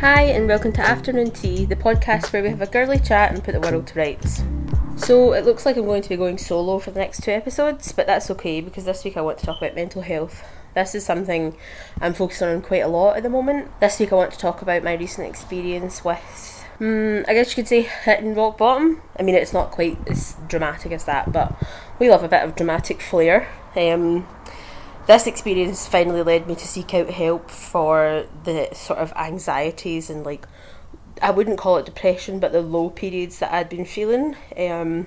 Hi, 0.00 0.22
and 0.22 0.48
welcome 0.48 0.72
to 0.72 0.80
Afternoon 0.80 1.30
Tea, 1.30 1.66
the 1.66 1.76
podcast 1.76 2.32
where 2.32 2.42
we 2.42 2.48
have 2.48 2.62
a 2.62 2.66
girly 2.66 2.98
chat 2.98 3.32
and 3.32 3.44
put 3.44 3.52
the 3.52 3.60
world 3.60 3.86
to 3.88 3.98
rights. 3.98 4.42
So, 4.96 5.34
it 5.34 5.44
looks 5.44 5.66
like 5.66 5.76
I'm 5.76 5.84
going 5.84 6.00
to 6.00 6.08
be 6.08 6.16
going 6.16 6.38
solo 6.38 6.78
for 6.78 6.90
the 6.90 7.00
next 7.00 7.22
two 7.22 7.32
episodes, 7.32 7.92
but 7.92 8.06
that's 8.06 8.30
okay 8.30 8.62
because 8.62 8.86
this 8.86 9.04
week 9.04 9.18
I 9.18 9.20
want 9.20 9.36
to 9.40 9.44
talk 9.44 9.58
about 9.58 9.74
mental 9.74 10.00
health. 10.00 10.42
This 10.74 10.94
is 10.94 11.04
something 11.04 11.54
I'm 12.00 12.14
focusing 12.14 12.48
on 12.48 12.62
quite 12.62 12.82
a 12.82 12.88
lot 12.88 13.18
at 13.18 13.24
the 13.24 13.28
moment. 13.28 13.78
This 13.80 13.98
week 14.00 14.10
I 14.10 14.16
want 14.16 14.32
to 14.32 14.38
talk 14.38 14.62
about 14.62 14.82
my 14.82 14.94
recent 14.94 15.28
experience 15.28 16.02
with, 16.02 16.64
um, 16.80 17.26
I 17.28 17.34
guess 17.34 17.50
you 17.50 17.56
could 17.56 17.68
say, 17.68 17.82
hitting 17.82 18.34
rock 18.34 18.56
bottom. 18.56 19.02
I 19.18 19.22
mean, 19.22 19.34
it's 19.34 19.52
not 19.52 19.70
quite 19.70 19.98
as 20.08 20.34
dramatic 20.48 20.92
as 20.92 21.04
that, 21.04 21.30
but 21.30 21.54
we 21.98 22.08
love 22.08 22.24
a 22.24 22.28
bit 22.28 22.42
of 22.42 22.56
dramatic 22.56 23.02
flair. 23.02 23.50
Um, 23.76 24.26
this 25.06 25.26
experience 25.26 25.86
finally 25.86 26.22
led 26.22 26.46
me 26.46 26.54
to 26.54 26.66
seek 26.66 26.94
out 26.94 27.10
help 27.10 27.50
for 27.50 28.26
the 28.44 28.68
sort 28.72 28.98
of 28.98 29.12
anxieties 29.16 30.10
and 30.10 30.24
like 30.24 30.46
I 31.22 31.30
wouldn't 31.30 31.58
call 31.58 31.76
it 31.76 31.86
depression, 31.86 32.38
but 32.38 32.52
the 32.52 32.62
low 32.62 32.90
periods 32.90 33.40
that 33.40 33.52
I'd 33.52 33.68
been 33.68 33.84
feeling. 33.84 34.36
Um, 34.56 35.06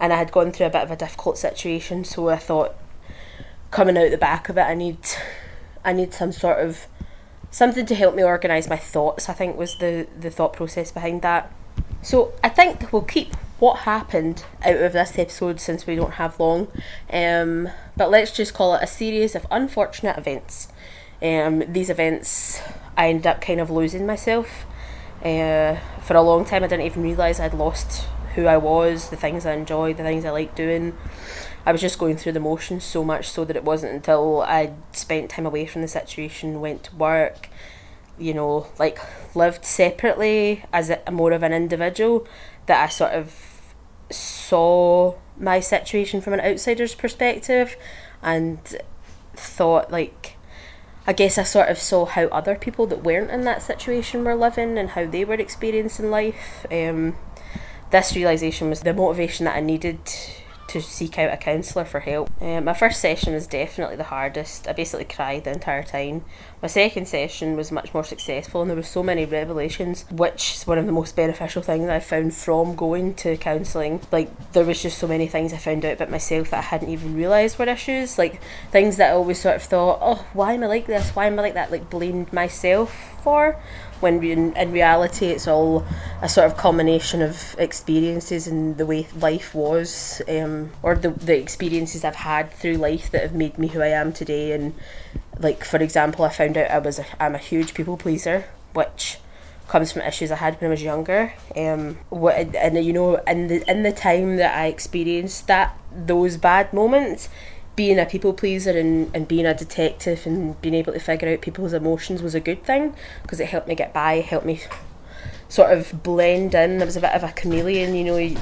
and 0.00 0.12
I 0.12 0.16
had 0.16 0.32
gone 0.32 0.52
through 0.52 0.66
a 0.66 0.70
bit 0.70 0.82
of 0.82 0.90
a 0.90 0.96
difficult 0.96 1.38
situation, 1.38 2.04
so 2.04 2.28
I 2.28 2.36
thought 2.36 2.74
coming 3.70 3.96
out 3.96 4.10
the 4.10 4.18
back 4.18 4.48
of 4.48 4.58
it, 4.58 4.62
I 4.62 4.74
need 4.74 4.98
I 5.84 5.92
need 5.92 6.12
some 6.12 6.32
sort 6.32 6.58
of 6.58 6.86
something 7.50 7.86
to 7.86 7.94
help 7.94 8.14
me 8.14 8.24
organise 8.24 8.68
my 8.68 8.76
thoughts. 8.76 9.28
I 9.28 9.32
think 9.32 9.56
was 9.56 9.76
the 9.76 10.06
the 10.18 10.30
thought 10.30 10.54
process 10.54 10.90
behind 10.90 11.22
that. 11.22 11.52
So 12.02 12.32
I 12.42 12.48
think 12.48 12.92
we'll 12.92 13.02
keep 13.02 13.34
what 13.62 13.78
happened 13.82 14.44
out 14.64 14.74
of 14.74 14.92
this 14.92 15.16
episode 15.16 15.60
since 15.60 15.86
we 15.86 15.94
don't 15.94 16.14
have 16.14 16.40
long. 16.40 16.66
Um, 17.12 17.68
but 17.96 18.10
let's 18.10 18.32
just 18.32 18.54
call 18.54 18.74
it 18.74 18.82
a 18.82 18.88
series 18.88 19.36
of 19.36 19.46
unfortunate 19.52 20.18
events. 20.18 20.66
Um, 21.22 21.62
these 21.72 21.88
events, 21.88 22.60
I 22.96 23.08
ended 23.08 23.28
up 23.28 23.40
kind 23.40 23.60
of 23.60 23.70
losing 23.70 24.04
myself. 24.04 24.66
Uh, 25.24 25.76
for 26.00 26.16
a 26.16 26.22
long 26.22 26.44
time, 26.44 26.64
I 26.64 26.66
didn't 26.66 26.86
even 26.86 27.04
realise 27.04 27.38
I'd 27.38 27.54
lost 27.54 28.08
who 28.34 28.46
I 28.46 28.56
was, 28.56 29.10
the 29.10 29.16
things 29.16 29.46
I 29.46 29.52
enjoyed, 29.52 29.96
the 29.96 30.02
things 30.02 30.24
I 30.24 30.30
liked 30.30 30.56
doing. 30.56 30.98
I 31.64 31.70
was 31.70 31.80
just 31.80 32.00
going 32.00 32.16
through 32.16 32.32
the 32.32 32.40
motions 32.40 32.82
so 32.82 33.04
much 33.04 33.30
so 33.30 33.44
that 33.44 33.54
it 33.54 33.62
wasn't 33.62 33.92
until 33.92 34.42
I 34.42 34.72
spent 34.90 35.30
time 35.30 35.46
away 35.46 35.66
from 35.66 35.82
the 35.82 35.88
situation, 35.88 36.60
went 36.60 36.82
to 36.82 36.96
work, 36.96 37.48
you 38.18 38.34
know, 38.34 38.66
like 38.80 38.98
lived 39.36 39.64
separately 39.64 40.64
as 40.72 40.90
a, 40.90 41.00
more 41.12 41.30
of 41.30 41.44
an 41.44 41.52
individual, 41.52 42.26
that 42.66 42.82
I 42.82 42.88
sort 42.88 43.12
of 43.12 43.51
saw 44.12 45.14
my 45.38 45.60
situation 45.60 46.20
from 46.20 46.34
an 46.34 46.40
outsider's 46.40 46.94
perspective 46.94 47.76
and 48.22 48.58
thought 49.34 49.90
like 49.90 50.36
I 51.06 51.12
guess 51.12 51.36
I 51.36 51.42
sort 51.42 51.68
of 51.68 51.78
saw 51.78 52.06
how 52.06 52.26
other 52.26 52.54
people 52.54 52.86
that 52.86 53.02
weren't 53.02 53.30
in 53.30 53.42
that 53.42 53.62
situation 53.62 54.24
were 54.24 54.36
living 54.36 54.78
and 54.78 54.90
how 54.90 55.04
they 55.04 55.24
were 55.24 55.34
experiencing 55.34 56.10
life. 56.10 56.64
Um, 56.70 57.16
this 57.90 58.14
realization 58.14 58.70
was 58.70 58.82
the 58.82 58.94
motivation 58.94 59.44
that 59.46 59.56
I 59.56 59.60
needed 59.60 59.98
to 60.72 60.80
seek 60.80 61.18
out 61.18 61.32
a 61.32 61.36
counsellor 61.36 61.84
for 61.84 62.00
help. 62.00 62.30
Um, 62.40 62.64
my 62.64 62.72
first 62.72 63.00
session 63.00 63.34
was 63.34 63.46
definitely 63.46 63.96
the 63.96 64.04
hardest. 64.04 64.66
I 64.66 64.72
basically 64.72 65.04
cried 65.04 65.44
the 65.44 65.52
entire 65.52 65.82
time. 65.82 66.24
My 66.62 66.68
second 66.68 67.08
session 67.08 67.56
was 67.56 67.70
much 67.70 67.92
more 67.92 68.04
successful, 68.04 68.62
and 68.62 68.70
there 68.70 68.76
were 68.76 68.82
so 68.82 69.02
many 69.02 69.26
revelations, 69.26 70.06
which 70.10 70.54
is 70.54 70.66
one 70.66 70.78
of 70.78 70.86
the 70.86 70.92
most 70.92 71.14
beneficial 71.14 71.60
things 71.60 71.88
I 71.88 72.00
found 72.00 72.34
from 72.34 72.74
going 72.74 73.14
to 73.16 73.36
counselling. 73.36 74.00
Like 74.10 74.52
there 74.52 74.64
was 74.64 74.80
just 74.80 74.96
so 74.96 75.06
many 75.06 75.26
things 75.26 75.52
I 75.52 75.58
found 75.58 75.84
out 75.84 75.94
about 75.94 76.10
myself 76.10 76.50
that 76.50 76.58
I 76.58 76.62
hadn't 76.62 76.88
even 76.88 77.14
realised 77.14 77.58
were 77.58 77.68
issues. 77.68 78.16
Like 78.16 78.40
things 78.70 78.96
that 78.96 79.10
I 79.10 79.14
always 79.14 79.40
sort 79.40 79.56
of 79.56 79.62
thought, 79.62 79.98
oh, 80.00 80.26
why 80.32 80.54
am 80.54 80.62
I 80.62 80.68
like 80.68 80.86
this? 80.86 81.10
Why 81.10 81.26
am 81.26 81.38
I 81.38 81.42
like 81.42 81.54
that? 81.54 81.70
Like 81.70 81.90
blamed 81.90 82.32
myself 82.32 83.20
for 83.22 83.60
when 84.02 84.22
in, 84.24 84.54
in 84.56 84.72
reality 84.72 85.26
it's 85.26 85.46
all 85.46 85.86
a 86.20 86.28
sort 86.28 86.50
of 86.50 86.56
combination 86.56 87.22
of 87.22 87.54
experiences 87.58 88.48
and 88.48 88.76
the 88.76 88.84
way 88.84 89.06
life 89.16 89.54
was 89.54 90.20
um, 90.28 90.61
or 90.82 90.94
the, 90.94 91.10
the 91.10 91.38
experiences 91.38 92.04
I've 92.04 92.16
had 92.16 92.52
through 92.52 92.74
life 92.74 93.10
that 93.10 93.22
have 93.22 93.34
made 93.34 93.58
me 93.58 93.68
who 93.68 93.80
I 93.80 93.88
am 93.88 94.12
today 94.12 94.52
and 94.52 94.74
like 95.38 95.64
for 95.64 95.78
example 95.78 96.24
I 96.24 96.30
found 96.30 96.56
out 96.56 96.70
I 96.70 96.78
was 96.78 96.98
a, 96.98 97.06
I'm 97.20 97.34
a 97.34 97.38
huge 97.38 97.74
people 97.74 97.96
pleaser 97.96 98.44
which 98.72 99.18
comes 99.68 99.92
from 99.92 100.02
issues 100.02 100.30
I 100.30 100.36
had 100.36 100.60
when 100.60 100.70
I 100.70 100.72
was 100.72 100.82
younger 100.82 101.34
um, 101.56 101.98
what, 102.10 102.34
and 102.36 102.84
you 102.84 102.92
know 102.92 103.16
in 103.26 103.48
the 103.48 103.70
in 103.70 103.82
the 103.82 103.92
time 103.92 104.36
that 104.36 104.56
I 104.56 104.66
experienced 104.66 105.46
that 105.46 105.78
those 105.94 106.36
bad 106.36 106.72
moments 106.72 107.28
being 107.74 107.98
a 107.98 108.04
people 108.04 108.32
pleaser 108.32 108.78
and, 108.78 109.10
and 109.14 109.26
being 109.26 109.46
a 109.46 109.54
detective 109.54 110.26
and 110.26 110.60
being 110.60 110.74
able 110.74 110.92
to 110.92 111.00
figure 111.00 111.28
out 111.28 111.40
people's 111.40 111.72
emotions 111.72 112.22
was 112.22 112.34
a 112.34 112.40
good 112.40 112.64
thing 112.64 112.94
because 113.22 113.40
it 113.40 113.46
helped 113.46 113.66
me 113.66 113.74
get 113.74 113.94
by, 113.94 114.20
helped 114.20 114.44
me 114.44 114.60
sort 115.48 115.72
of 115.72 116.02
blend 116.02 116.54
in. 116.54 116.82
I 116.82 116.84
was 116.84 116.96
a 116.96 117.00
bit 117.00 117.12
of 117.12 117.24
a 117.24 117.32
chameleon, 117.32 117.94
you 117.94 118.04
know, 118.04 118.40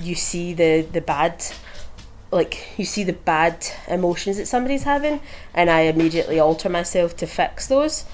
you, 0.00 0.14
see 0.14 0.54
the, 0.54 0.82
the 0.82 1.00
bad, 1.00 1.44
like, 2.30 2.78
you 2.78 2.84
see 2.84 3.04
the 3.04 3.12
bad 3.12 3.66
emotions 3.86 4.36
that 4.36 4.46
somebody's 4.46 4.84
having, 4.84 5.20
and 5.54 5.70
I 5.70 5.80
immediately 5.82 6.38
alter 6.38 6.68
myself 6.68 7.16
to 7.18 7.26
fix 7.26 7.66
those. 7.66 8.04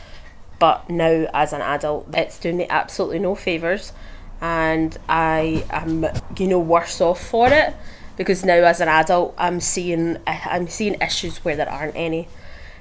But 0.59 0.89
now, 0.89 1.27
as 1.35 1.53
an 1.53 1.61
adult, 1.61 2.09
it's 2.15 2.39
doing 2.39 2.57
me 2.59 2.67
absolutely 2.69 3.19
no 3.19 3.35
favours, 3.35 3.93
and 4.41 4.97
I 5.09 5.65
am, 5.71 6.07
you 6.39 6.47
know, 6.47 6.61
worse 6.61 7.01
off 7.01 7.25
for 7.25 7.49
it 7.49 7.75
because 8.17 8.45
now 8.45 8.55
as 8.55 8.81
an 8.81 8.89
adult 8.89 9.35
I'm 9.37 9.61
seeing 9.61 10.19
I'm 10.27 10.69
seeing 10.69 11.01
issues 11.01 11.45
where 11.45 11.57
there 11.57 11.71
aren't 11.71 11.97
any. 11.97 12.29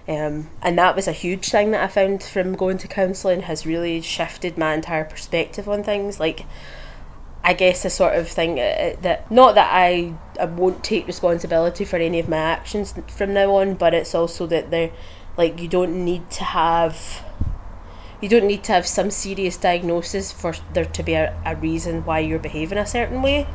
Um, 0.08 0.50
and 0.62 0.78
that 0.78 0.98
was 0.98 1.08
a 1.08 1.14
huge 1.14 1.50
thing 1.50 1.72
that 1.72 1.82
I 1.82 1.88
found 1.88 2.22
from 2.22 2.56
going 2.56 2.78
to 2.80 2.90
counselling 2.90 3.44
has 3.44 3.66
really 3.66 4.02
shifted 4.02 4.58
my 4.58 4.74
entire 4.74 5.06
perspective 5.06 5.70
on 5.70 5.82
things. 5.82 6.20
Like, 6.20 6.46
I 7.44 7.54
guess 7.54 7.84
a 7.84 7.90
sort 7.90 8.16
of 8.16 8.30
thing 8.30 8.60
uh, 8.60 8.96
that 9.02 9.30
not 9.30 9.56
that 9.56 9.70
I, 9.72 10.14
I 10.40 10.46
won't 10.46 10.84
take 10.84 11.08
responsibility 11.08 11.84
for 11.84 11.98
any 11.98 12.20
of 12.20 12.30
my 12.30 12.38
actions 12.38 12.94
from 13.10 13.34
now 13.34 13.56
on, 13.56 13.76
but 13.76 13.94
it's 13.94 14.16
also 14.16 14.48
that 14.48 14.72
they're 14.72 14.92
like 15.38 15.60
you 15.60 15.68
don't 15.68 16.06
need 16.06 16.30
to 16.32 16.44
have 16.44 17.24
you 18.22 18.30
don't 18.30 18.46
need 18.46 18.64
to 18.64 18.72
have 18.72 18.88
some 18.88 19.12
serious 19.12 19.58
diagnosis 19.58 20.32
for 20.32 20.54
there 20.72 20.86
to 20.86 21.04
be 21.04 21.14
a, 21.14 21.38
a 21.46 21.58
reason 21.58 22.06
why 22.06 22.20
you're 22.20 22.40
behaving 22.40 22.78
a 22.78 22.86
certain 22.86 23.22
way. 23.22 23.46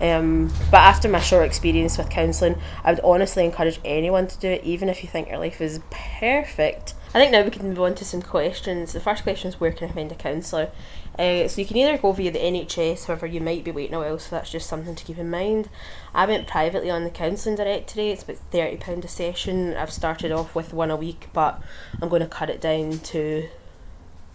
Um, 0.00 0.52
but 0.70 0.78
after 0.78 1.08
my 1.08 1.20
short 1.20 1.44
experience 1.46 1.98
with 1.98 2.10
counselling, 2.10 2.60
I 2.84 2.92
would 2.92 3.00
honestly 3.02 3.44
encourage 3.44 3.80
anyone 3.84 4.28
to 4.28 4.38
do 4.38 4.48
it, 4.48 4.62
even 4.62 4.88
if 4.88 5.02
you 5.02 5.08
think 5.08 5.28
your 5.28 5.38
life 5.38 5.60
is 5.60 5.80
perfect. 5.90 6.94
I 7.16 7.18
think 7.18 7.32
now 7.32 7.44
we 7.44 7.50
can 7.50 7.66
move 7.66 7.80
on 7.80 7.94
to 7.94 8.04
some 8.04 8.20
questions. 8.20 8.92
The 8.92 9.00
first 9.00 9.22
question 9.22 9.48
is 9.48 9.58
where 9.58 9.72
can 9.72 9.88
I 9.88 9.92
find 9.92 10.12
a 10.12 10.14
counsellor? 10.14 10.70
Uh, 11.18 11.48
so 11.48 11.62
you 11.62 11.66
can 11.66 11.78
either 11.78 11.96
go 11.96 12.12
via 12.12 12.30
the 12.30 12.38
NHS, 12.38 13.06
however 13.06 13.26
you 13.26 13.40
might 13.40 13.64
be 13.64 13.70
waiting 13.70 13.94
a 13.94 14.00
while, 14.00 14.18
so 14.18 14.36
that's 14.36 14.50
just 14.50 14.68
something 14.68 14.94
to 14.94 15.02
keep 15.02 15.16
in 15.16 15.30
mind. 15.30 15.70
I 16.12 16.26
went 16.26 16.46
privately 16.46 16.90
on 16.90 17.04
the 17.04 17.10
counselling 17.10 17.56
directory. 17.56 18.10
It's 18.10 18.22
about 18.22 18.36
thirty 18.50 18.76
pound 18.76 19.02
a 19.06 19.08
session. 19.08 19.74
I've 19.78 19.94
started 19.94 20.30
off 20.30 20.54
with 20.54 20.74
one 20.74 20.90
a 20.90 20.96
week, 20.96 21.28
but 21.32 21.62
I'm 22.02 22.10
going 22.10 22.20
to 22.20 22.28
cut 22.28 22.50
it 22.50 22.60
down 22.60 22.98
to 22.98 23.48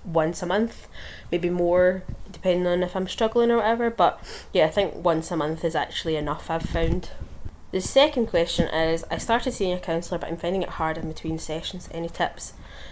once 0.04 0.42
a 0.42 0.48
month, 0.48 0.88
maybe 1.32 1.52
more 1.52 2.02
depending 2.32 2.66
on 2.66 2.82
if 2.82 2.96
I'm 2.96 3.08
struggling 3.08 3.52
or 3.52 3.58
whatever. 3.58 3.92
But 3.92 4.20
yeah, 4.54 4.66
I 4.66 4.72
think 4.72 4.96
once 4.96 5.30
a 5.30 5.38
month 5.38 5.64
is 5.64 5.76
actually 5.76 6.16
enough, 6.16 6.50
I've 6.50 6.64
found. 6.64 7.12
The 7.72 7.80
second 7.80 8.28
question 8.28 8.68
is 8.68 9.06
I 9.10 9.18
started 9.18 9.54
seeing 9.54 9.72
a 9.72 9.80
counsellor, 9.80 10.18
but 10.18 10.28
I'm 10.30 10.36
finding 10.36 10.62
it 10.62 10.70
hard 10.70 10.98
in 10.98 11.08
between 11.08 11.40
sessions. 11.40 11.88
Any 11.94 12.10
tips? 12.10 12.52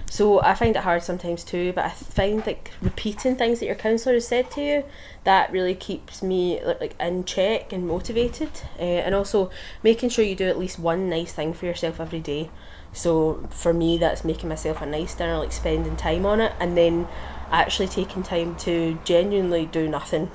So 0.10 0.42
I 0.42 0.54
find 0.54 0.74
it 0.76 0.84
hard 0.84 1.04
sometimes 1.04 1.44
too, 1.44 1.74
but 1.74 1.84
I 1.84 1.90
find 1.90 2.46
like 2.48 2.72
repeating 2.82 3.36
things 3.36 3.60
that 3.60 3.66
your 3.66 3.76
counsellor 3.76 4.14
has 4.14 4.28
said 4.28 4.50
to 4.52 4.62
you 4.62 4.86
that 5.26 5.52
really 5.52 5.76
keeps 5.76 6.24
me 6.24 6.64
like 6.64 6.96
in 6.98 7.26
check 7.26 7.74
and 7.74 7.88
motivated, 7.88 8.50
uh, 8.80 8.84
and 8.84 9.14
also 9.14 9.52
making 9.84 10.10
sure 10.10 10.24
you 10.24 10.36
do 10.36 10.48
at 10.48 10.58
least 10.58 10.80
one 10.80 11.10
nice 11.10 11.34
thing 11.34 11.54
for 11.54 11.66
yourself 11.66 12.00
every 12.00 12.22
day. 12.22 12.50
So 12.94 13.48
for 13.52 13.74
me, 13.74 13.98
that's 13.98 14.24
making 14.24 14.48
myself 14.48 14.82
a 14.82 14.86
nice 14.86 15.14
dinner, 15.14 15.38
like 15.38 15.52
spending 15.52 15.98
time 15.98 16.26
on 16.26 16.40
it, 16.40 16.54
and 16.58 16.78
then 16.78 17.08
actually 17.52 17.88
taking 17.88 18.24
time 18.24 18.56
to 18.58 18.98
genuinely 19.04 19.66
do 19.66 19.90
nothing 19.90 20.32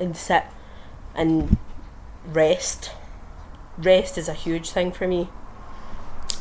and 0.00 0.16
sit 0.16 0.44
and 1.16 1.56
rest. 2.24 2.92
Rest 3.78 4.18
is 4.18 4.28
a 4.28 4.34
huge 4.34 4.70
thing 4.70 4.92
for 4.92 5.06
me. 5.06 5.28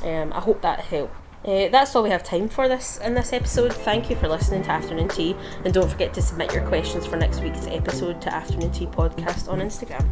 Um, 0.04 0.34
I 0.34 0.40
hope 0.40 0.62
that 0.62 0.82
helped. 0.82 1.16
Uh, 1.46 1.70
that's 1.70 1.96
all 1.96 2.04
we 2.04 2.10
have 2.10 2.24
time 2.24 2.50
for 2.50 2.68
this 2.68 2.98
in 2.98 3.14
this 3.14 3.32
episode. 3.32 3.72
Thank 3.72 4.10
you 4.10 4.16
for 4.16 4.28
listening 4.28 4.64
to 4.64 4.72
Afternoon 4.72 5.08
Tea, 5.08 5.36
and 5.64 5.74
don't 5.74 5.90
forget 5.90 6.14
to 6.16 6.22
submit 6.22 6.54
your 6.54 6.68
questions 6.68 7.06
for 7.06 7.16
next 7.16 7.42
week's 7.42 7.68
episode 7.68 8.22
to 8.24 8.34
Afternoon 8.34 8.72
Tea 8.72 8.88
Podcast 8.88 9.50
on 9.50 9.60
Instagram. 9.60 10.06